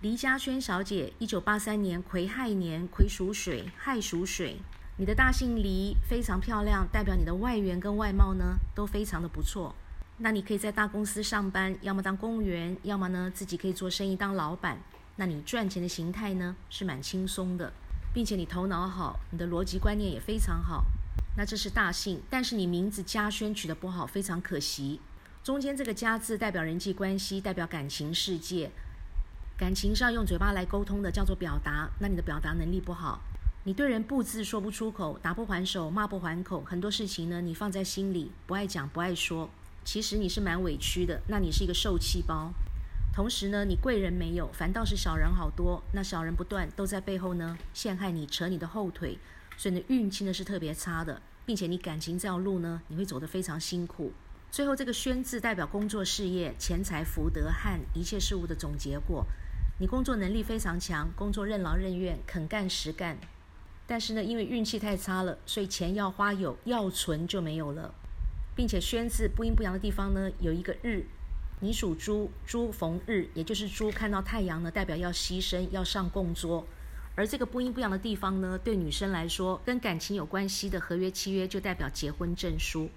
[0.00, 4.58] 黎家轩小姐，一九八三年癸亥年，癸属水，亥属水。
[4.96, 9.74] 你的大姓黎非常漂亮，代表你的外缘跟外貌呢都非常的不错。
[10.18, 14.80] 那你可以在大公司上班，要么当公务员，要么呢自己可以做生意当老板。
[15.16, 17.72] 那你赚钱的形态呢是蛮轻松的，
[18.14, 20.84] 并且你头脑好，你的逻辑观念也非常好。
[21.36, 25.00] 那这是大姓，但是你名字家轩取得不好，非常可惜。
[25.42, 28.70] 中间这个家字代表人际关系，代表感情世界。
[29.58, 33.20] 感情上用嘴巴来沟通的叫做表达，那你的表达能力不好，
[33.64, 39.50] 你对人不字说不出口，打不还手，骂不还口，很多事情呢你放在心里，不爱讲不爱说，
[39.84, 42.52] 其实你是蛮委屈的，那你是一个受气包。
[43.12, 49.18] 同时呢，你贵人没有，反倒是小人好多，那小人不断都在背后呢陷害你，扯你的后腿，
[49.56, 54.12] 所以你运气呢是特别差的，并且你感情这条路呢你会走得非常辛苦。
[54.52, 59.26] 最后这个宣字代表工作事业、钱财福德和一切事物的总结果。
[59.80, 63.16] 你工作能力非常强，工作任劳任怨，肯干实干。
[63.86, 67.94] 但是呢，因为运气太差了，所以钱要花有，要存就没有了。
[68.56, 71.06] 并且宣字不阴不阳的地方呢，有一个日，
[71.60, 76.66] 你属猪，猪逢日，也就是猪看到太阳呢，代表要牺牲，要上供桌。
[77.14, 82.90] 而这个不阴不阳的地方呢，对女生来说，跟感情有关系的合约契约就代表结婚证书。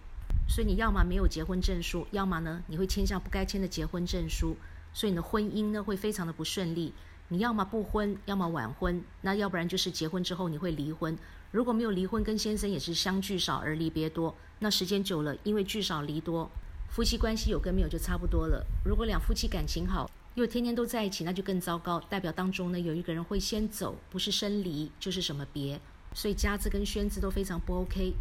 [0.50, 4.58] 所以你要么没有结婚证书，要么呢，你会签下不该签的结婚证书。
[4.94, 6.94] 所以你的婚姻呢会非常的不顺利，
[7.30, 11.18] 你要么不婚，要么晚婚，那要不然就是结婚之后你会离婚。
[11.52, 16.50] 如果没有离婚，跟先生也是相聚少而离别多，那时间久了，因为聚少离多，
[16.90, 18.66] 夫妻关系有跟没有就差不多了。
[18.86, 25.80] 如果两夫妻感情好，又天天都在一起，那就更糟糕，代表当中呢有一个人会先走，不是生离就是什么别。
[26.14, 28.14] 所以家字跟宣字都非常不 OK，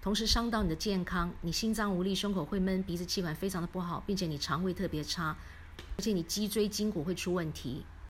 [0.00, 5.36] 同时伤到你的健康，你心脏无力，胸口会闷，鼻子气管非常的不好，并且你肠胃特别差。
[5.96, 7.84] 而且你脊椎筋骨会出问题。